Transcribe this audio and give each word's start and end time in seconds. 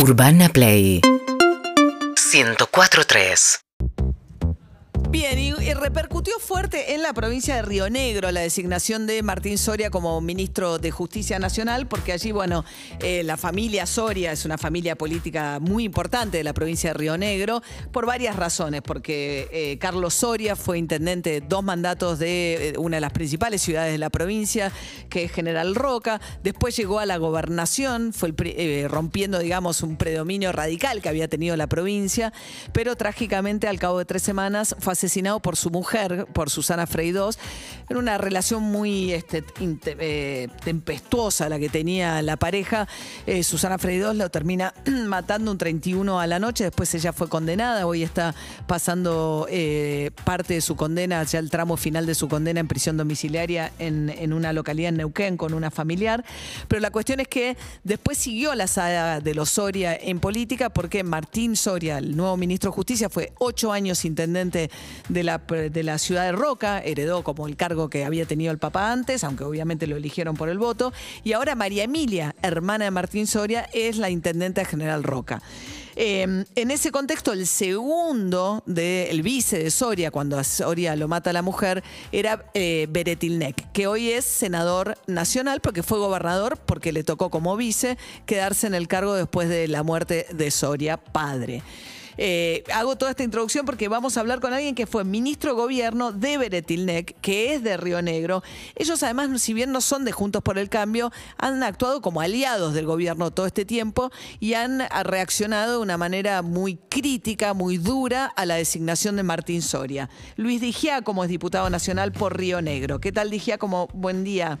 Urbana 0.00 0.48
Play. 0.48 1.00
104.3 1.02 3.67
Bien, 5.10 5.38
y, 5.38 5.52
repercutió 5.72 6.34
fuerte 6.38 6.92
en 6.92 7.00
la 7.00 7.14
provincia 7.14 7.56
de 7.56 7.62
Río 7.62 7.88
Negro 7.88 8.30
la 8.30 8.40
designación 8.40 9.06
de 9.06 9.22
Martín 9.22 9.56
Soria 9.56 9.88
como 9.88 10.20
ministro 10.20 10.78
de 10.78 10.90
Justicia 10.90 11.38
Nacional, 11.38 11.86
porque 11.86 12.12
allí, 12.12 12.30
bueno, 12.30 12.62
eh, 13.00 13.22
la 13.24 13.38
familia 13.38 13.86
Soria 13.86 14.32
es 14.32 14.44
una 14.44 14.58
familia 14.58 14.96
política 14.96 15.60
muy 15.60 15.84
importante 15.84 16.36
de 16.36 16.44
la 16.44 16.52
provincia 16.52 16.90
de 16.90 16.94
Río 16.94 17.16
Negro, 17.16 17.62
por 17.90 18.04
varias 18.04 18.36
razones, 18.36 18.82
porque 18.82 19.48
eh, 19.50 19.78
Carlos 19.78 20.12
Soria 20.12 20.56
fue 20.56 20.76
intendente 20.76 21.30
de 21.30 21.40
dos 21.40 21.64
mandatos 21.64 22.18
de 22.18 22.68
eh, 22.68 22.74
una 22.76 22.98
de 22.98 23.00
las 23.00 23.12
principales 23.12 23.62
ciudades 23.62 23.92
de 23.92 23.98
la 23.98 24.10
provincia, 24.10 24.70
que 25.08 25.24
es 25.24 25.32
General 25.32 25.74
Roca, 25.74 26.20
después 26.42 26.76
llegó 26.76 26.98
a 26.98 27.06
la 27.06 27.16
gobernación, 27.16 28.12
fue 28.12 28.28
el 28.28 28.88
rompiendo, 28.90 29.38
digamos, 29.38 29.82
un 29.82 29.96
predominio 29.96 30.52
radical 30.52 31.00
que 31.00 31.08
había 31.08 31.28
tenido 31.28 31.56
la 31.56 31.66
provincia, 31.66 32.34
pero 32.74 32.94
trágicamente 32.94 33.68
al 33.68 33.78
cabo 33.78 33.98
de 33.98 34.04
tres 34.04 34.22
semanas 34.22 34.76
fue 34.80 34.97
asesinado 34.98 35.38
por 35.40 35.56
su 35.56 35.70
mujer, 35.70 36.26
por 36.32 36.50
Susana 36.50 36.86
Freidós, 36.86 37.38
en 37.88 37.96
una 37.96 38.18
relación 38.18 38.64
muy 38.64 39.12
este, 39.12 39.44
eh, 39.60 40.48
tempestuosa 40.64 41.48
la 41.48 41.58
que 41.58 41.68
tenía 41.68 42.20
la 42.20 42.36
pareja. 42.36 42.88
Eh, 43.26 43.44
Susana 43.44 43.78
Freidós 43.78 44.16
lo 44.16 44.28
termina 44.28 44.74
matando 45.06 45.52
un 45.52 45.58
31 45.58 46.18
a 46.18 46.26
la 46.26 46.40
noche, 46.40 46.64
después 46.64 46.92
ella 46.94 47.12
fue 47.12 47.28
condenada, 47.28 47.86
hoy 47.86 48.02
está 48.02 48.34
pasando 48.66 49.46
eh, 49.48 50.10
parte 50.24 50.54
de 50.54 50.60
su 50.60 50.74
condena, 50.74 51.22
ya 51.22 51.38
el 51.38 51.48
tramo 51.48 51.76
final 51.76 52.04
de 52.04 52.16
su 52.16 52.28
condena 52.28 52.58
en 52.58 52.66
prisión 52.66 52.96
domiciliaria 52.96 53.72
en, 53.78 54.10
en 54.10 54.32
una 54.32 54.52
localidad 54.52 54.88
en 54.88 54.96
Neuquén 54.96 55.36
con 55.36 55.54
una 55.54 55.70
familiar. 55.70 56.24
Pero 56.66 56.80
la 56.80 56.90
cuestión 56.90 57.20
es 57.20 57.28
que 57.28 57.56
después 57.84 58.18
siguió 58.18 58.54
la 58.56 58.66
saga 58.66 59.20
de 59.20 59.34
los 59.34 59.50
Soria 59.50 59.96
en 59.96 60.18
política 60.18 60.70
porque 60.70 61.04
Martín 61.04 61.54
Soria, 61.54 61.98
el 61.98 62.16
nuevo 62.16 62.36
ministro 62.36 62.70
de 62.70 62.74
Justicia, 62.74 63.08
fue 63.08 63.32
ocho 63.38 63.72
años 63.72 64.04
intendente 64.04 64.70
de 65.08 65.22
la, 65.22 65.38
de 65.38 65.82
la 65.82 65.98
ciudad 65.98 66.24
de 66.24 66.32
Roca, 66.32 66.80
heredó 66.80 67.22
como 67.24 67.46
el 67.46 67.56
cargo 67.56 67.88
que 67.88 68.04
había 68.04 68.26
tenido 68.26 68.52
el 68.52 68.58
papá 68.58 68.92
antes, 68.92 69.24
aunque 69.24 69.44
obviamente 69.44 69.86
lo 69.86 69.96
eligieron 69.96 70.36
por 70.36 70.48
el 70.48 70.58
voto. 70.58 70.92
Y 71.24 71.32
ahora 71.32 71.54
María 71.54 71.84
Emilia, 71.84 72.34
hermana 72.42 72.86
de 72.86 72.90
Martín 72.90 73.26
Soria, 73.26 73.68
es 73.72 73.96
la 73.96 74.10
intendente 74.10 74.60
de 74.60 74.66
General 74.66 75.02
Roca. 75.02 75.42
Eh, 76.00 76.44
en 76.54 76.70
ese 76.70 76.92
contexto, 76.92 77.32
el 77.32 77.44
segundo 77.48 78.62
del 78.66 79.20
vice 79.22 79.58
de 79.58 79.68
Soria, 79.72 80.12
cuando 80.12 80.38
a 80.38 80.44
Soria 80.44 80.94
lo 80.94 81.08
mata 81.08 81.32
la 81.32 81.42
mujer, 81.42 81.82
era 82.12 82.44
eh, 82.54 82.86
Beretilnek, 82.88 83.72
que 83.72 83.88
hoy 83.88 84.10
es 84.10 84.24
senador 84.24 84.96
nacional 85.08 85.60
porque 85.60 85.82
fue 85.82 85.98
gobernador, 85.98 86.56
porque 86.56 86.92
le 86.92 87.02
tocó 87.02 87.30
como 87.30 87.56
vice 87.56 87.98
quedarse 88.26 88.68
en 88.68 88.74
el 88.74 88.86
cargo 88.86 89.14
después 89.14 89.48
de 89.48 89.66
la 89.66 89.82
muerte 89.82 90.26
de 90.30 90.52
Soria, 90.52 90.98
padre. 90.98 91.64
Eh, 92.20 92.64
hago 92.74 92.96
toda 92.96 93.12
esta 93.12 93.22
introducción 93.22 93.64
porque 93.64 93.86
vamos 93.88 94.16
a 94.16 94.20
hablar 94.20 94.40
con 94.40 94.52
alguien 94.52 94.74
que 94.74 94.86
fue 94.86 95.04
ministro 95.04 95.52
de 95.52 95.60
gobierno 95.60 96.10
de 96.10 96.36
Beretilnec, 96.36 97.14
que 97.20 97.54
es 97.54 97.62
de 97.62 97.76
Río 97.76 98.02
Negro. 98.02 98.42
Ellos 98.74 99.02
además, 99.04 99.40
si 99.40 99.54
bien 99.54 99.70
no 99.70 99.80
son 99.80 100.04
de 100.04 100.10
Juntos 100.10 100.42
por 100.42 100.58
el 100.58 100.68
Cambio, 100.68 101.12
han 101.38 101.62
actuado 101.62 102.02
como 102.02 102.20
aliados 102.20 102.74
del 102.74 102.86
gobierno 102.86 103.30
todo 103.30 103.46
este 103.46 103.64
tiempo 103.64 104.10
y 104.40 104.54
han 104.54 104.82
reaccionado 105.04 105.74
de 105.74 105.82
una 105.82 105.96
manera 105.96 106.42
muy 106.42 106.76
crítica, 106.76 107.54
muy 107.54 107.78
dura 107.78 108.26
a 108.36 108.44
la 108.46 108.56
designación 108.56 109.14
de 109.14 109.22
Martín 109.22 109.62
Soria. 109.62 110.10
Luis 110.36 110.60
Digia, 110.60 111.02
como 111.02 111.22
es 111.22 111.30
diputado 111.30 111.70
nacional 111.70 112.10
por 112.10 112.36
Río 112.36 112.60
Negro. 112.60 112.98
¿Qué 113.00 113.12
tal 113.12 113.30
Digia? 113.30 113.58
Como 113.58 113.86
buen 113.94 114.24
día. 114.24 114.58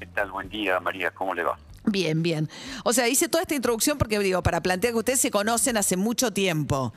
¿Qué 0.00 0.06
tal? 0.06 0.30
Buen 0.30 0.48
día, 0.48 0.80
María. 0.80 1.10
¿Cómo 1.10 1.34
le 1.34 1.42
va? 1.42 1.58
Bien, 1.86 2.22
bien. 2.22 2.48
O 2.84 2.92
sea, 2.92 3.08
hice 3.08 3.28
toda 3.28 3.42
esta 3.42 3.54
introducción 3.54 3.96
porque 3.96 4.18
digo, 4.18 4.42
para 4.42 4.60
plantear 4.60 4.92
que 4.92 4.98
ustedes 4.98 5.20
se 5.20 5.30
conocen 5.30 5.76
hace 5.76 5.96
mucho 5.96 6.32
tiempo. 6.32 6.92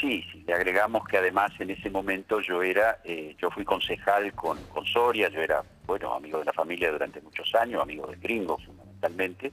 Sí, 0.00 0.24
sí, 0.32 0.42
le 0.46 0.54
agregamos 0.54 1.06
que 1.06 1.18
además 1.18 1.52
en 1.58 1.70
ese 1.70 1.90
momento 1.90 2.40
yo 2.40 2.62
era, 2.62 3.00
eh, 3.04 3.36
yo 3.38 3.50
fui 3.50 3.66
concejal 3.66 4.32
con, 4.32 4.58
Soria, 4.90 5.28
yo 5.28 5.40
era, 5.42 5.62
bueno, 5.86 6.14
amigo 6.14 6.38
de 6.38 6.46
la 6.46 6.54
familia 6.54 6.90
durante 6.90 7.20
muchos 7.20 7.54
años, 7.54 7.82
amigo 7.82 8.06
de 8.06 8.16
Gringo 8.16 8.56
fundamentalmente, 8.56 9.52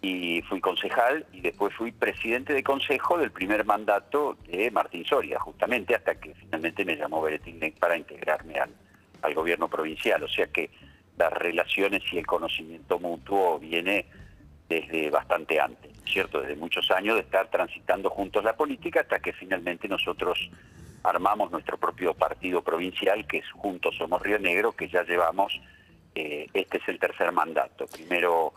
y 0.00 0.40
fui 0.42 0.60
concejal 0.60 1.26
y 1.32 1.40
después 1.40 1.74
fui 1.74 1.90
presidente 1.90 2.52
de 2.52 2.62
consejo 2.62 3.18
del 3.18 3.32
primer 3.32 3.64
mandato 3.64 4.36
de 4.46 4.70
Martín 4.70 5.04
Soria, 5.04 5.40
justamente 5.40 5.96
hasta 5.96 6.14
que 6.14 6.34
finalmente 6.36 6.84
me 6.84 6.94
llamó 6.94 7.20
Beretilnec 7.20 7.80
para 7.80 7.96
integrarme 7.96 8.60
al, 8.60 8.70
al 9.22 9.34
gobierno 9.34 9.68
provincial. 9.68 10.22
O 10.22 10.28
sea 10.28 10.46
que 10.46 10.70
las 11.18 11.32
relaciones 11.32 12.02
y 12.12 12.18
el 12.18 12.26
conocimiento 12.26 12.98
mutuo 12.98 13.58
viene 13.58 14.06
desde 14.68 15.10
bastante 15.10 15.60
antes, 15.60 15.92
¿cierto? 16.06 16.40
Desde 16.40 16.56
muchos 16.56 16.90
años 16.90 17.16
de 17.16 17.22
estar 17.22 17.48
transitando 17.50 18.10
juntos 18.10 18.44
la 18.44 18.54
política 18.56 19.00
hasta 19.00 19.18
que 19.18 19.32
finalmente 19.32 19.88
nosotros 19.88 20.50
armamos 21.02 21.50
nuestro 21.50 21.78
propio 21.78 22.14
partido 22.14 22.62
provincial, 22.62 23.26
que 23.26 23.38
es 23.38 23.50
Juntos 23.52 23.96
Somos 23.96 24.20
Río 24.20 24.38
Negro, 24.38 24.72
que 24.72 24.88
ya 24.88 25.04
llevamos, 25.04 25.58
eh, 26.14 26.46
este 26.52 26.78
es 26.78 26.88
el 26.88 26.98
tercer 26.98 27.32
mandato. 27.32 27.86
Primero, 27.86 28.52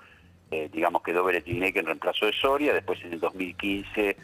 eh, 0.49 0.69
digamos, 0.71 1.01
quedó 1.01 1.23
Beretinec 1.23 1.75
en 1.77 1.85
reemplazo 1.85 2.25
de 2.25 2.33
Soria, 2.33 2.73
después 2.73 2.99
en 3.03 3.13
el 3.13 3.19
2015 3.19 4.17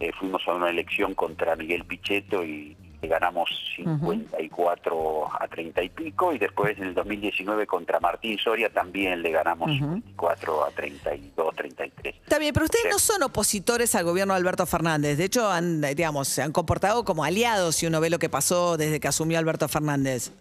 eh, 0.00 0.12
fuimos 0.18 0.46
a 0.48 0.54
una 0.54 0.70
elección 0.70 1.14
contra 1.14 1.56
Miguel 1.56 1.84
Pichetto 1.84 2.44
y, 2.44 2.76
ganamos 3.06 3.50
54 3.76 5.28
a 5.40 5.48
30 5.48 5.82
y 5.82 5.88
pico, 5.88 6.32
y 6.32 6.38
después 6.38 6.76
en 6.78 6.84
el 6.84 6.94
2019 6.94 7.66
contra 7.66 8.00
Martín 8.00 8.38
Soria 8.38 8.70
también 8.70 9.22
le 9.22 9.30
ganamos 9.30 9.70
54 9.70 10.64
a 10.64 10.70
32, 10.70 11.54
33. 11.54 12.14
Está 12.16 12.38
bien, 12.38 12.52
pero 12.52 12.64
ustedes 12.64 12.86
no 12.90 12.98
son 12.98 13.22
opositores 13.22 13.94
al 13.94 14.04
gobierno 14.04 14.34
de 14.34 14.38
Alberto 14.38 14.66
Fernández. 14.66 15.18
De 15.18 15.24
hecho, 15.24 15.50
han, 15.50 15.80
digamos, 15.80 16.28
se 16.28 16.42
han 16.42 16.52
comportado 16.52 17.04
como 17.04 17.24
aliados 17.24 17.76
si 17.76 17.86
uno 17.86 18.00
ve 18.00 18.10
lo 18.10 18.18
que 18.18 18.28
pasó 18.28 18.76
desde 18.76 19.00
que 19.00 19.08
asumió 19.08 19.38
Alberto 19.38 19.68
Fernández. 19.68 20.32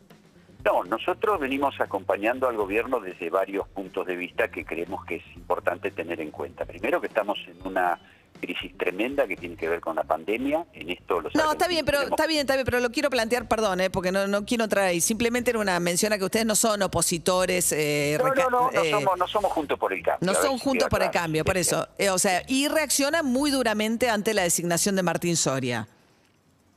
No, 0.66 0.84
nosotros 0.86 1.42
venimos 1.42 1.76
acompañando 1.82 2.48
al 2.48 2.56
gobierno 2.56 3.02
desde 3.02 3.30
varios 3.30 3.68
puntos 3.68 4.08
de 4.08 4.16
vista 4.16 4.48
que 4.48 4.64
creemos 4.64 5.04
que 5.06 5.16
es 5.16 5.36
importante 5.36 5.92
tener 5.92 6.22
en 6.22 6.32
cuenta. 6.32 6.64
Primero 6.66 7.02
que 7.02 7.08
estamos 7.08 7.38
en 7.48 7.68
una 7.68 8.00
crisis 8.46 8.78
tremenda 8.78 9.26
que 9.26 9.38
tiene 9.38 9.56
que 9.56 9.70
ver 9.70 9.80
con 9.80 9.96
la 9.96 10.04
pandemia. 10.04 10.66
En 10.74 10.90
esto 10.90 11.22
los 11.22 11.34
No, 11.34 11.54
está 11.54 11.68
bien, 11.70 11.86
pero 11.86 12.02
está 12.02 12.28
bien, 12.28 12.42
está 12.42 12.56
bien, 12.56 12.66
pero 12.66 12.82
lo 12.82 12.92
quiero 12.92 13.10
plantear, 13.10 13.48
perdón, 13.48 13.80
eh, 13.80 13.90
porque 13.90 14.12
no, 14.12 14.28
no 14.28 14.46
quiero 14.46 14.66
entrar 14.66 14.86
ahí. 14.86 15.00
Simplemente 15.00 15.52
era 15.52 15.60
una 15.60 15.80
mención 15.80 16.12
a 16.12 16.18
que 16.18 16.26
ustedes 16.26 16.46
no 16.46 16.56
son 16.56 16.82
opositores. 16.82 17.72
eh, 17.72 18.18
No, 18.22 18.34
no, 18.34 18.50
no, 18.50 18.72
no, 18.72 18.82
eh, 18.82 18.92
somos, 18.92 19.18
no 19.18 19.28
somos 19.28 19.52
juntos 19.54 19.80
por 19.80 19.94
el 19.94 20.04
cambio. 20.04 20.30
no 20.30 20.34
son 20.38 20.58
si 20.58 20.64
juntos 20.66 20.90
por 20.90 21.02
el 21.02 21.12
cambio, 21.12 21.46
por 21.46 21.56
eso. 21.58 21.88
Eh, 21.98 22.10
o 22.10 22.20
sea, 22.20 22.44
y 22.48 22.68
reaccionan 22.68 23.26
muy 23.26 23.50
duramente 23.50 24.10
ante 24.10 24.34
la 24.34 24.44
designación 24.44 24.96
de 24.98 25.04
Martín 25.04 25.38
Soria. 25.38 25.88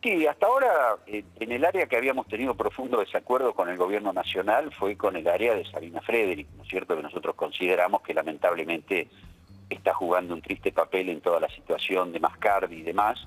Sí, 0.03 0.25
hasta 0.25 0.47
ahora 0.47 0.97
eh, 1.09 1.25
en 1.41 1.51
el 1.51 1.65
área 1.65 1.87
que 1.87 1.97
habíamos 1.97 2.29
tenido 2.29 2.55
profundo 2.55 3.01
desacuerdo 3.01 3.55
con 3.55 3.69
el 3.69 3.77
gobierno 3.77 4.13
nacional 4.13 4.71
fue 4.79 4.97
con 4.97 5.17
el 5.17 5.27
área 5.27 5.55
de 5.57 5.69
Sabina 5.69 6.01
Frederick, 6.01 6.47
¿no 6.57 6.63
es 6.63 6.69
cierto? 6.69 6.95
Que 6.95 7.03
nosotros 7.03 7.35
consideramos 7.35 8.03
que 8.03 8.15
lamentablemente 8.15 9.09
está 9.69 9.93
jugando 9.95 10.33
un 10.35 10.43
triste 10.43 10.71
papel 10.71 11.09
en 11.09 11.21
toda 11.21 11.41
la 11.41 11.49
situación 11.49 12.13
de 12.13 12.21
Mascardi 12.21 12.77
y 12.77 12.83
demás. 12.83 13.19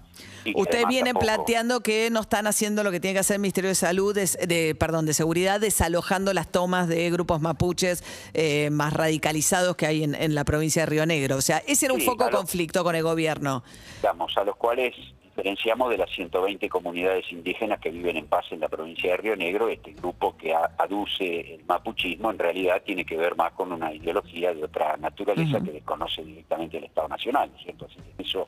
y 0.46 0.54
vienen 0.88 1.14
tampoco- 1.14 1.20
planteando 1.26 1.82
que 1.82 2.10
no 2.10 2.22
están 2.22 2.48
haciendo 2.48 2.84
lo 2.84 2.92
que 2.92 3.00
tiene 3.02 3.14
que 3.16 3.20
hacer 3.20 3.36
el 3.36 3.42
Ministerio 3.42 3.68
de 3.70 3.76
Salud, 3.76 4.16
de, 4.16 4.76
perdón, 4.80 5.06
de 5.06 5.14
Seguridad, 5.14 5.60
desalojando 5.60 6.34
las 6.34 6.48
tomas 6.50 6.88
de 6.88 7.10
grupos 7.12 7.42
mapuches 7.42 8.04
eh, 8.34 8.70
más 8.72 8.94
radicalizados 8.94 9.76
que 9.76 9.86
hay 9.86 10.04
en, 10.04 10.16
en 10.16 10.34
la 10.34 10.46
provincia 10.46 10.84
de 10.84 10.86
Río 10.86 11.06
Negro. 11.06 11.36
O 11.36 11.42
sea, 11.42 11.58
ese 11.68 11.86
era 11.88 11.94
un 11.94 12.00
Sí, 12.00 12.06
foco 12.06 12.30
conflicto 12.30 12.84
con 12.86 12.96
el 12.96 13.04
gobierno. 13.04 13.64
digamos, 14.02 14.36
a 14.38 14.44
los 14.46 14.56
cuales 14.56 14.96
diferenciamos 15.40 15.90
de 15.90 15.98
las 15.98 16.10
120 16.12 16.68
comunidades 16.68 17.32
indígenas 17.32 17.80
que 17.80 17.90
viven 17.90 18.18
en 18.18 18.28
paz 18.28 18.46
en 18.52 18.60
la 18.60 18.68
provincia 18.68 19.12
de 19.12 19.18
Río 19.18 19.36
Negro, 19.38 19.70
este 19.70 19.94
grupo 19.94 20.36
que 20.36 20.54
aduce 20.54 21.56
el 21.56 21.64
mapuchismo 21.66 22.30
en 22.30 22.40
realidad 22.40 22.82
tiene 22.86 23.06
que 23.06 23.16
ver 23.16 23.38
más 23.38 23.54
con 23.54 23.72
una 23.72 23.94
ideología 23.94 24.54
de 24.54 24.66
otra 24.66 24.98
naturaleza 24.98 25.62
que 25.62 25.72
desconoce 25.72 26.26
directamente 26.26 26.78
el 26.78 26.84
Estado 26.86 27.08
Nacional, 27.08 27.50
¿no 27.52 27.58
es 27.58 27.64
cierto? 27.64 27.86
Así 27.86 27.96
que 27.96 28.24
eso 28.24 28.48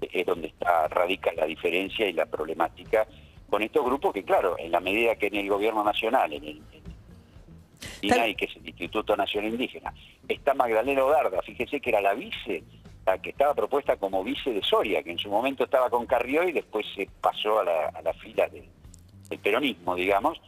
es 0.00 0.26
donde 0.26 0.48
está 0.48 0.88
radica 0.88 1.32
la 1.32 1.46
diferencia 1.46 2.08
y 2.08 2.12
la 2.12 2.26
problemática 2.26 3.06
con 3.48 3.62
estos 3.62 3.84
grupos 3.84 4.12
que, 4.12 4.24
claro, 4.24 4.56
en 4.58 4.72
la 4.72 4.80
medida 4.80 5.14
que 5.14 5.28
en 5.28 5.36
el 5.36 5.48
gobierno 5.48 5.84
nacional, 5.84 6.32
en 6.32 6.42
el, 6.42 6.56
en 6.72 6.82
INAI, 8.02 8.34
que 8.34 8.46
es 8.46 8.56
el 8.56 8.66
Instituto 8.66 9.16
Nacional 9.16 9.52
Indígena, 9.52 9.94
está 10.26 10.54
Magdalena 10.54 11.04
Odarda, 11.04 11.40
fíjese 11.42 11.80
que 11.80 11.90
era 11.90 12.00
la 12.00 12.14
vice, 12.14 12.64
la 13.06 13.18
que 13.18 13.30
estaba 13.30 13.54
propuesta 13.54 13.96
como 13.96 14.24
vice 14.24 14.52
de 14.52 14.62
Soria, 14.62 15.02
que 15.02 15.12
en 15.12 15.18
su 15.18 15.30
momento 15.30 15.64
estaba 15.64 15.88
con 15.88 16.06
Carrió 16.06 16.46
y 16.46 16.52
después 16.52 16.84
se 16.94 17.08
pasó 17.20 17.60
a 17.60 17.64
la, 17.64 18.12
fila 18.14 18.48
del 18.48 19.38
peronismo, 19.38 19.94
digamos. 19.94 20.40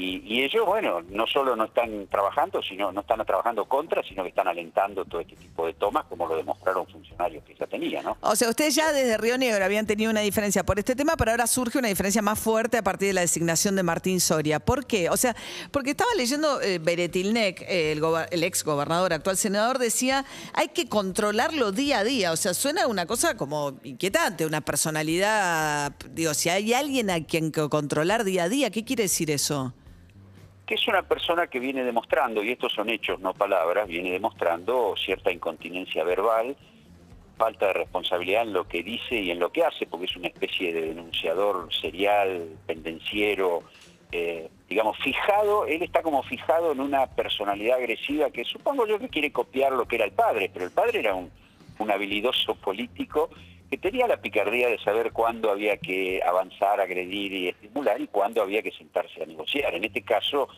Y, 0.00 0.44
ellos, 0.44 0.64
bueno, 0.64 1.02
no 1.10 1.26
solo 1.26 1.56
no 1.56 1.64
están 1.64 2.06
trabajando, 2.06 2.62
sino 2.62 2.92
no 2.92 3.00
están 3.00 3.18
trabajando 3.26 3.64
contra, 3.64 4.00
sino 4.04 4.22
que 4.22 4.28
están 4.28 4.46
alentando 4.46 5.04
todo 5.04 5.20
este 5.20 5.34
tipo 5.34 5.66
de 5.66 5.74
tomas, 5.74 6.04
como 6.04 6.28
lo 6.28 6.36
demostraron 6.36 6.86
funcionarios 6.86 7.42
que 7.42 7.56
ya 7.56 7.66
tenía, 7.66 8.00
¿no? 8.02 8.16
O 8.20 8.36
sea, 8.36 8.48
ustedes 8.48 8.76
ya 8.76 8.92
desde 8.92 9.16
Río 9.16 9.36
Negro 9.36 9.64
habían 9.64 9.88
tenido 9.88 10.08
una 10.12 10.20
diferencia 10.20 10.62
por 10.62 10.78
este 10.78 10.94
tema, 10.94 11.16
pero 11.16 11.32
ahora 11.32 11.48
surge 11.48 11.80
una 11.80 11.88
diferencia 11.88 12.22
más 12.22 12.38
fuerte 12.38 12.78
a 12.78 12.82
partir 12.84 13.08
de 13.08 13.14
la 13.14 13.22
designación 13.22 13.74
de 13.74 13.82
Martín 13.82 14.20
Soria. 14.20 14.60
¿Por 14.60 14.86
qué? 14.86 15.10
O 15.10 15.16
sea, 15.16 15.34
porque 15.72 15.90
estaba 15.90 16.14
leyendo 16.16 16.62
eh, 16.62 16.78
Beretilnek, 16.78 17.64
el, 17.68 18.00
el 18.30 18.44
ex 18.44 18.62
gobernador, 18.62 19.12
actual 19.12 19.36
senador, 19.36 19.78
decía, 19.78 20.24
hay 20.52 20.68
que 20.68 20.88
controlarlo 20.88 21.72
día 21.72 21.98
a 21.98 22.04
día. 22.04 22.30
O 22.30 22.36
sea, 22.36 22.54
suena 22.54 22.86
una 22.86 23.06
cosa 23.06 23.36
como 23.36 23.80
inquietante, 23.82 24.46
una 24.46 24.60
personalidad, 24.60 25.92
digo, 26.12 26.34
si 26.34 26.50
hay 26.50 26.72
alguien 26.72 27.10
a 27.10 27.24
quien 27.24 27.50
controlar 27.50 28.22
día 28.22 28.44
a 28.44 28.48
día, 28.48 28.70
¿qué 28.70 28.84
quiere 28.84 29.02
decir 29.02 29.32
eso? 29.32 29.74
Que 30.68 30.74
es 30.74 30.86
una 30.86 31.02
persona 31.02 31.46
que 31.46 31.58
viene 31.58 31.82
demostrando, 31.82 32.44
y 32.44 32.50
estos 32.52 32.74
son 32.74 32.90
hechos, 32.90 33.18
no 33.20 33.32
palabras, 33.32 33.88
viene 33.88 34.12
demostrando 34.12 34.94
cierta 35.02 35.32
incontinencia 35.32 36.04
verbal, 36.04 36.54
falta 37.38 37.68
de 37.68 37.72
responsabilidad 37.72 38.42
en 38.42 38.52
lo 38.52 38.68
que 38.68 38.82
dice 38.82 39.14
y 39.14 39.30
en 39.30 39.38
lo 39.38 39.50
que 39.50 39.64
hace, 39.64 39.86
porque 39.86 40.04
es 40.04 40.16
una 40.16 40.28
especie 40.28 40.74
de 40.74 40.82
denunciador 40.82 41.72
serial, 41.72 42.50
pendenciero, 42.66 43.62
eh, 44.12 44.50
digamos, 44.68 44.98
fijado, 44.98 45.64
él 45.64 45.82
está 45.82 46.02
como 46.02 46.22
fijado 46.22 46.72
en 46.72 46.80
una 46.80 47.06
personalidad 47.06 47.78
agresiva 47.78 48.30
que 48.30 48.44
supongo 48.44 48.86
yo 48.86 48.98
que 48.98 49.08
quiere 49.08 49.32
copiar 49.32 49.72
lo 49.72 49.88
que 49.88 49.96
era 49.96 50.04
el 50.04 50.12
padre, 50.12 50.50
pero 50.52 50.66
el 50.66 50.72
padre 50.72 50.98
era 50.98 51.14
un, 51.14 51.30
un 51.78 51.90
habilidoso 51.90 52.54
político 52.56 53.30
que 53.70 53.78
tenía 53.78 54.06
la 54.06 54.20
picardía 54.20 54.68
de 54.68 54.78
saber 54.78 55.12
cuándo 55.12 55.50
había 55.50 55.76
que 55.76 56.22
avanzar, 56.26 56.80
agredir 56.80 57.32
y 57.32 57.48
estimular 57.48 58.00
y 58.00 58.06
cuándo 58.06 58.42
había 58.42 58.62
que 58.62 58.72
sentarse 58.72 59.22
a 59.22 59.26
negociar. 59.26 59.74
En 59.74 59.84
este 59.84 60.02
caso 60.02 60.48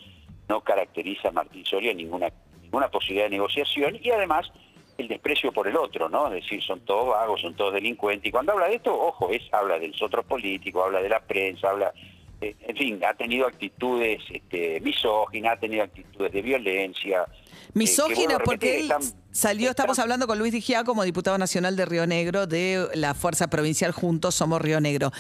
no 0.49 0.61
caracteriza 0.63 1.29
a 1.29 1.33
Martín 1.33 1.65
Soria 1.65 1.93
ninguna, 1.93 2.33
ninguna 2.63 2.89
posibilidad 2.89 3.27
de 3.27 3.31
negociación 3.31 3.99
y 4.01 4.11
además 4.11 4.51
el 4.99 5.09
desprecio 5.09 5.51
por 5.53 5.67
el 5.67 5.77
otro, 5.77 6.09
¿no? 6.09 6.27
Es 6.29 6.43
decir, 6.45 6.63
son 6.63 6.81
todos 6.81 7.09
vagos, 7.09 7.41
son 7.41 7.55
todos 7.55 7.75
delincuentes. 7.75 8.29
Y 8.29 8.31
cuando 8.31 8.53
habla 8.53 8.69
de 8.69 8.77
esto, 8.77 8.93
ojo, 8.93 9.31
es 9.31 9.43
habla 9.53 9.79
del 9.79 9.95
otros 10.01 10.25
políticos, 10.27 10.85
habla 10.85 11.03
de 11.03 11.09
la 11.09 11.21
prensa, 11.21 11.71
habla, 11.71 11.93
eh, 12.41 12.55
en 12.61 12.77
fin, 12.77 13.01
ha 13.05 13.15
tenido 13.15 13.47
actitudes 13.47 14.23
este, 14.31 14.81
misóginas, 14.81 15.55
ha 15.55 15.61
tenido 15.61 15.85
actitudes 15.85 16.33
de 16.33 16.43
violencia, 16.43 17.27
Misógino, 17.75 18.39
porque 18.45 18.81
él 18.81 18.93
salió, 19.33 19.71
estamos 19.71 19.99
hablando 19.99 20.27
con 20.27 20.39
Luis 20.39 20.53
Digia 20.53 20.85
como 20.85 21.05
diputado 21.05 21.39
nacional 21.39 21.77
de 21.77 21.85
Río 21.85 22.07
Negro, 22.07 22.47
de 22.47 22.89
la 22.95 23.15
Fuerza 23.15 23.49
Provincial 23.49 23.93
Juntos 23.93 24.35
Somos 24.35 24.61
Río 24.61 24.81
Negro. 24.81 25.13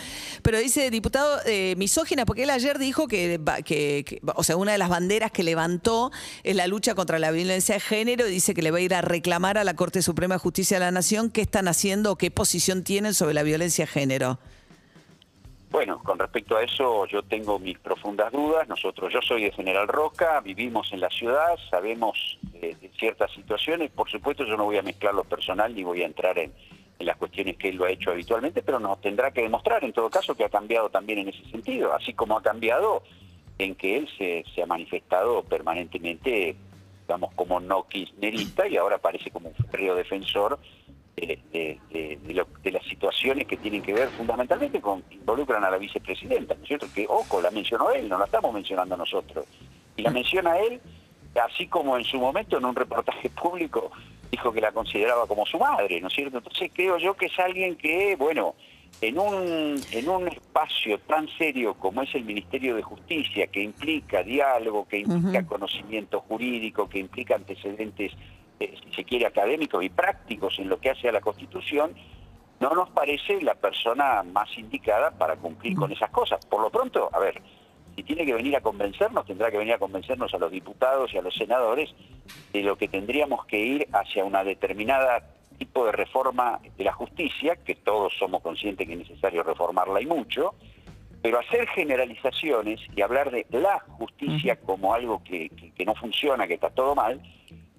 Pero 0.43 0.59
dice, 0.59 0.91
diputado, 0.91 1.41
eh, 1.47 1.75
misógina, 1.77 2.27
porque 2.27 2.45
él 2.45 2.51
ayer 2.51 2.79
dijo 2.79 3.09
que, 3.09 3.41
que, 3.65 4.21
o 4.35 4.43
sea, 4.43 4.57
una 4.57 4.73
de 4.73 4.79
las 4.79 4.89
banderas 4.89 5.31
que 5.31 5.43
levantó 5.43 6.11
es 6.43 6.57
la 6.57 6.67
lucha 6.67 6.95
contra 6.95 7.19
la 7.19 7.31
violencia 7.31 7.75
de 7.75 7.81
género 7.81 8.27
y 8.27 8.31
dice 8.31 8.55
que 8.55 8.63
le 8.63 8.71
va 8.71 8.79
a 8.79 8.83
ir 8.83 8.95
a 8.95 9.03
reclamar 9.03 9.59
a 9.59 9.65
la 9.65 9.75
Corte 9.75 10.03
Suprema 10.03 10.35
de 10.37 10.41
Justicia 10.41 10.79
de 10.79 10.85
la 10.85 10.91
Nación 10.91 11.31
qué 11.31 11.43
están 11.43 11.69
haciendo 11.69 12.13
o 12.13 12.17
qué 12.17 12.31
posición 12.31 12.83
tienen 12.83 13.15
sobre 13.15 13.35
la 13.35 13.43
violencia 13.43 13.85
de 13.85 13.91
género. 13.91 14.39
Bueno, 15.71 16.03
con 16.03 16.19
respecto 16.19 16.57
a 16.57 16.65
eso 16.65 17.07
yo 17.07 17.23
tengo 17.23 17.61
mis 17.61 17.79
profundas 17.79 18.33
dudas. 18.33 18.69
Nosotros, 18.69 19.13
yo 19.13 19.21
soy 19.23 19.45
de 19.45 19.53
General 19.53 19.87
Roca, 19.87 20.41
vivimos 20.41 20.93
en 20.93 21.01
la 21.01 21.09
ciudad, 21.11 21.57
sabemos 21.71 22.39
de, 22.61 22.77
ciertas 22.99 23.31
situaciones. 23.33 23.91
Por 23.93 24.11
supuesto 24.11 24.45
yo 24.45 24.57
no 24.57 24.65
voy 24.65 24.79
a 24.79 24.83
mezclar 24.83 25.15
lo 25.15 25.23
personal 25.23 25.73
ni 25.73 25.85
voy 25.85 26.03
a 26.03 26.07
entrar 26.07 26.39
en, 26.39 26.53
las 26.99 27.17
cuestiones 27.17 27.57
que 27.57 27.71
él 27.71 27.77
lo 27.77 27.87
ha 27.87 27.91
hecho 27.91 28.11
habitualmente, 28.11 28.61
pero 28.61 28.79
nos 28.79 29.01
tendrá 29.01 29.31
que 29.31 29.41
demostrar 29.41 29.83
en 29.83 29.93
todo 29.95 30.11
caso 30.11 30.35
que 30.35 30.45
ha 30.45 30.51
cambiado 30.51 30.91
también 30.91 31.21
en 31.21 31.29
ese 31.29 31.43
sentido, 31.51 31.95
así 31.95 32.13
como 32.13 32.37
ha 32.37 32.43
cambiado 32.43 33.03
en 33.57 33.75
que 33.75 33.97
él 33.97 34.09
se, 34.19 34.45
se 34.55 34.63
ha 34.63 34.67
manifestado 34.67 35.43
permanentemente, 35.45 36.57
digamos, 37.09 37.33
como 37.35 37.59
no 37.59 37.89
kirchnerista 37.89 38.69
y 38.69 38.77
ahora 38.77 38.99
parece 38.99 39.31
como 39.31 39.49
un 39.49 39.55
frío 39.71 39.95
defensor 39.95 40.59
de, 41.17 42.71
las 42.73 42.85
situaciones 42.85 43.47
que 43.47 43.57
tienen 43.57 43.83
que 43.83 43.93
ver 43.93 44.09
fundamentalmente 44.11 44.81
con, 44.81 45.03
involucran 45.11 45.65
a 45.65 45.71
la 45.71 45.79
vicepresidenta, 45.79 46.55
¿no 46.55 46.63
es 46.63 46.69
cierto? 46.69 46.87
Que, 46.95 47.07
ojo, 47.09 47.41
la 47.41 47.51
mencionó 47.51 47.91
él, 47.91 48.09
no 48.09 48.19
la 48.19 48.25
estamos 48.25 48.53
mencionando 48.53 48.97
nosotros. 48.97 49.47
Y 49.97 50.03
la 50.03 50.11
menciona 50.11 50.59
él, 50.59 50.81
así 51.43 51.67
como 51.67 51.97
en 51.97 52.05
su 52.05 52.19
momento 52.19 52.59
en 52.59 52.65
un 52.65 52.75
reportaje 52.75 53.31
público 53.43 53.91
dijo 54.31 54.53
que 54.53 54.61
la 54.61 54.73
consideraba 54.73 55.27
como 55.27 55.45
su 55.45 55.59
madre, 55.59 56.01
¿no 56.01 56.09
es 56.09 56.15
cierto? 56.15 56.39
Entonces 56.39 56.71
creo 56.73 56.99
yo 56.99 57.15
que 57.15 57.27
es 57.27 57.39
alguien 57.39 57.77
que, 57.77 58.15
bueno, 58.17 58.55
en 59.01 59.19
un, 59.19 59.81
en 59.93 60.09
un 60.09 60.29
espacio 60.29 60.99
tan 61.01 61.29
serio 61.39 61.75
como 61.75 62.03
es 62.03 62.15
el 62.15 62.25
Ministerio 62.25 62.77
de 62.77 62.83
Justicia, 62.83 63.47
que 63.49 63.63
implica 63.63 64.23
diálogo, 64.23 64.87
que 64.87 64.99
implica 64.99 65.47
conocimiento 65.47 66.21
jurídico, 66.21 66.89
que 66.89 66.99
implica 66.99 67.35
antecedentes 67.37 68.13
eh, 68.61 68.75
si 68.85 68.95
se 68.95 69.05
quiere, 69.05 69.25
académicos 69.25 69.83
y 69.83 69.89
prácticos 69.89 70.59
en 70.59 70.69
lo 70.69 70.79
que 70.79 70.91
hace 70.91 71.09
a 71.09 71.13
la 71.13 71.23
Constitución, 71.23 71.95
no 72.61 72.75
nos 72.75 72.91
parece 72.91 73.41
la 73.41 73.55
persona 73.55 74.23
más 74.23 74.57
indicada 74.59 75.11
para 75.13 75.37
cumplir 75.37 75.75
con 75.75 75.91
esas 75.91 76.11
cosas. 76.11 76.45
Por 76.45 76.61
lo 76.61 76.71
pronto, 76.71 77.09
a 77.11 77.19
ver, 77.19 77.41
si 77.97 78.03
tiene 78.03 78.27
que 78.27 78.35
venir 78.35 78.55
a 78.55 78.61
convencernos, 78.61 79.25
tendrá 79.25 79.51
que 79.51 79.57
venir 79.57 79.73
a 79.73 79.79
convencernos 79.79 80.35
a 80.35 80.39
los 80.39 80.53
diputados 80.53 81.13
y 81.15 81.17
a 81.17 81.23
los 81.23 81.35
senadores 81.35 81.95
de 82.53 82.63
lo 82.63 82.77
que 82.77 82.87
tendríamos 82.87 83.47
que 83.47 83.59
ir 83.59 83.89
hacia 83.93 84.27
una 84.27 84.45
determinada 84.45 85.25
tipo 85.57 85.87
de 85.87 85.93
reforma 85.93 86.61
de 86.77 86.85
la 86.85 86.93
justicia, 86.93 87.57
que 87.57 87.77
todos 87.77 88.13
somos 88.19 88.43
conscientes 88.43 88.87
que 88.87 88.93
es 88.93 88.99
necesario 88.99 89.43
reformarla 89.43 90.03
y 90.03 90.07
mucho, 90.07 90.55
pero 91.23 91.39
hacer 91.39 91.67
generalizaciones 91.69 92.81
y 92.95 93.01
hablar 93.01 93.31
de 93.31 93.47
la 93.51 93.79
justicia 93.81 94.57
como 94.61 94.93
algo 94.93 95.23
que 95.25 95.51
no 95.87 95.95
funciona, 95.95 96.47
que 96.47 96.55
está 96.55 96.69
todo 96.69 96.95
mal, 96.95 97.21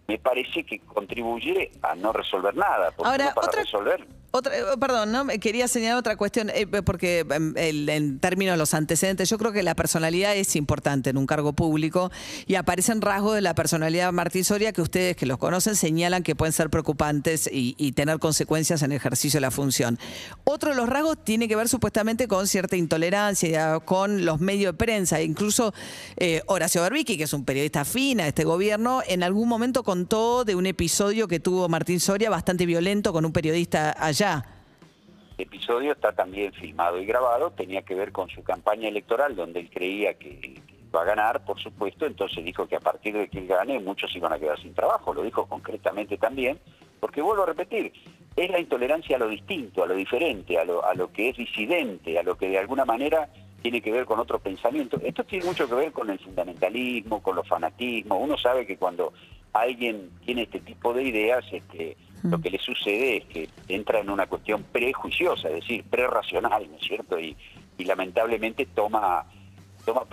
me 0.08 0.18
parece 0.18 0.64
que 0.64 0.80
contribuye 0.80 1.72
a 1.82 1.96
no 1.96 2.12
resolver 2.12 2.56
nada. 2.56 2.92
Porque 2.92 3.10
Ahora, 3.10 3.34
para 3.34 3.52
resolver 3.52 4.06
otra, 4.34 4.58
eh, 4.58 4.64
perdón, 4.80 5.12
¿no? 5.12 5.28
quería 5.28 5.68
señalar 5.68 5.98
otra 5.98 6.16
cuestión, 6.16 6.50
eh, 6.54 6.66
porque 6.66 7.26
em, 7.30 7.54
en 7.58 8.20
términos 8.20 8.54
de 8.54 8.58
los 8.58 8.74
antecedentes, 8.74 9.30
yo 9.30 9.38
creo 9.38 9.52
que 9.52 9.62
la 9.62 9.76
personalidad 9.76 10.36
es 10.38 10.56
importante 10.56 11.10
en 11.10 11.18
un 11.18 11.28
cargo 11.28 11.52
público 11.52 12.12
y 12.48 12.56
aparecen 12.56 13.02
rasgos 13.02 13.36
de 13.36 13.42
la 13.42 13.54
personalidad 13.56 14.06
de 14.06 14.12
Martín 14.14 14.46
Soria 14.46 14.72
que 14.72 14.82
ustedes 14.82 15.18
que 15.18 15.26
los 15.26 15.38
conocen 15.38 15.76
señalan 15.76 16.24
que 16.24 16.34
pueden 16.36 16.54
ser 16.54 16.70
preocupantes 16.70 17.50
y, 17.52 17.92
tener 17.92 18.20
consecuencias 18.20 18.84
en 18.84 18.94
el 18.94 18.98
ejercicio 18.98 19.38
de 19.38 19.42
la 19.42 19.52
función. 19.52 20.00
Otro 20.46 20.70
de 20.70 20.78
los 20.78 20.88
rasgos 20.88 21.18
tiene 21.26 21.50
que 21.50 21.58
ver 21.58 21.68
supuestamente 21.68 22.30
con 22.30 22.48
cierta 22.48 22.78
intolerancia, 22.78 23.82
con 23.82 24.24
los 24.24 24.40
medios 24.40 24.72
de 24.72 24.78
prensa, 24.78 25.22
incluso 25.22 25.74
eh, 26.16 26.42
Horacio 26.48 26.82
Berbicki, 26.84 27.18
que 27.18 27.26
es 27.26 27.34
un 27.34 27.44
periodista 27.44 27.84
fina 27.84 28.24
de 28.24 28.30
este 28.30 28.46
gobierno, 28.46 29.02
en 29.06 29.24
algún 29.24 29.50
momento 29.50 29.84
contó 29.84 30.46
de 30.46 30.56
un 30.56 30.68
episodio 30.68 31.28
que 31.28 31.42
tuvo 31.42 31.68
Martín 31.68 32.00
Soria 32.00 32.30
bastante 32.30 32.66
violento 32.66 33.12
con 33.12 33.26
un 33.26 33.34
periodista 33.34 33.94
allá 34.00 34.21
el 34.22 35.48
episodio 35.48 35.94
está 35.94 36.12
también 36.12 36.54
filmado 36.54 37.00
y 37.00 37.06
grabado, 37.06 37.52
tenía 37.52 37.82
que 37.82 37.96
ver 37.96 38.12
con 38.12 38.30
su 38.30 38.44
campaña 38.44 38.88
electoral, 38.88 39.36
donde 39.36 39.62
él 39.62 39.70
creía 39.74 40.14
que 40.14 40.62
iba 40.90 41.02
a 41.02 41.06
ganar, 41.06 41.44
por 41.46 41.60
supuesto, 41.60 42.06
entonces 42.06 42.44
dijo 42.44 42.68
que 42.68 42.76
a 42.76 42.80
partir 42.80 43.16
de 43.16 43.28
que 43.28 43.40
él 43.40 43.48
gane 43.48 43.80
muchos 43.80 44.16
iban 44.16 44.34
a 44.34 44.40
quedar 44.40 44.62
sin 44.62 44.74
trabajo, 44.74 45.14
lo 45.14 45.24
dijo 45.24 45.48
concretamente 45.48 46.18
también, 46.18 46.60
porque 47.00 47.22
vuelvo 47.22 47.44
a 47.44 47.48
repetir, 47.48 47.92
es 48.36 48.50
la 48.52 48.60
intolerancia 48.60 49.16
a 49.16 49.20
lo 49.20 49.28
distinto, 49.28 49.84
a 49.84 49.88
lo 49.88 49.96
diferente, 49.96 50.60
a 50.60 50.64
lo, 50.64 50.86
a 50.86 50.94
lo 50.94 51.12
que 51.12 51.30
es 51.30 51.38
disidente, 51.38 52.20
a 52.20 52.24
lo 52.24 52.38
que 52.38 52.50
de 52.50 52.60
alguna 52.60 52.86
manera 52.86 53.28
tiene 53.62 53.82
que 53.82 53.92
ver 53.92 54.06
con 54.06 54.20
otro 54.20 54.40
pensamiento. 54.40 55.00
Esto 55.04 55.24
tiene 55.24 55.46
mucho 55.46 55.68
que 55.68 55.76
ver 55.76 55.92
con 55.92 56.10
el 56.10 56.20
fundamentalismo, 56.20 57.22
con 57.22 57.36
los 57.36 57.48
fanatismos. 57.48 58.18
Uno 58.22 58.38
sabe 58.38 58.66
que 58.66 58.78
cuando 58.78 59.14
alguien 59.54 60.10
tiene 60.26 60.44
este 60.44 60.60
tipo 60.60 60.94
de 60.94 61.04
ideas, 61.04 61.44
este, 61.52 61.98
lo 62.24 62.40
que 62.40 62.50
le 62.50 62.60
sucede 62.60 63.18
es 63.18 63.26
que 63.26 63.50
entra 63.68 64.00
en 64.00 64.10
una 64.10 64.28
cuestión 64.28 64.64
prejuiciosa, 64.64 65.50
es 65.50 65.56
decir, 65.56 65.84
prerracional, 65.84 66.70
¿no 66.70 66.78
es 66.78 66.84
cierto? 66.84 67.20
Y, 67.20 67.36
lamentablemente 67.80 68.68
toma, 68.68 69.26
toma... 69.86 70.06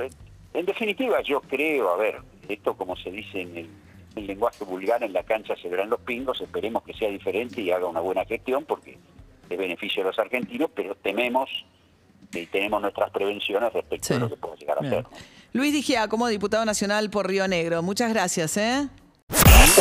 En 0.55 0.65
definitiva, 0.65 1.21
yo 1.23 1.43
creo, 1.43 1.91
a 1.91 1.97
ver, 1.99 2.23
esto 2.49 2.75
como 2.75 2.97
se 2.97 3.11
dice 3.11 3.43
en 3.43 3.57
el, 3.59 4.27
lenguaje 4.27 4.65
vulgar, 4.65 5.03
en 5.03 5.13
la 5.13 5.23
cancha 5.23 5.55
se 5.55 5.69
verán 5.69 5.91
los 5.91 6.01
pingos, 6.01 6.41
esperemos 6.41 6.83
que 6.83 6.95
sea 6.95 7.11
diferente 7.11 7.61
y 7.61 7.71
haga 7.71 7.87
una 7.87 8.01
buena 8.01 8.25
gestión, 8.25 8.65
porque 8.65 8.99
es 9.49 9.59
beneficio 9.59 10.03
de 10.03 10.09
los 10.09 10.19
argentinos, 10.19 10.71
pero 10.75 10.95
tememos 10.97 11.49
y 12.33 12.47
tenemos 12.47 12.81
nuestras 12.81 13.11
prevenciones 13.11 13.73
respecto 13.73 14.15
a 14.15 14.19
lo 14.19 14.29
que 14.29 14.37
puede 14.37 14.57
llegar 14.57 14.79
a 14.79 14.89
ser. 14.89 15.05
Luis 15.53 15.73
Digia, 15.73 16.09
como 16.09 16.27
diputado 16.27 16.65
nacional 16.65 17.11
por 17.11 17.29
Río 17.29 17.47
Negro, 17.47 17.83
muchas 17.83 18.13
gracias. 18.13 18.57
¿eh? 18.57 18.89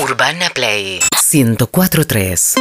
Urbana 0.03 0.49
Play 0.53 0.99
1043 1.29 2.55